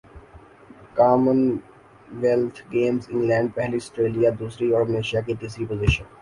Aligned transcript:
common 0.95 1.39
wealth 2.21 2.61
Games 2.71 3.03
England 3.09 3.53
پہلی 3.55 3.79
Australia 3.79 4.29
دوسری 4.39 4.71
اور 4.71 4.83
ملائشیا 4.85 5.21
کی 5.25 5.33
تیسری 5.41 5.65
پوزیشن 5.65 6.03